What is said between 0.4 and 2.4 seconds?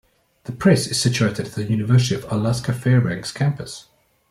The press is situated at the University of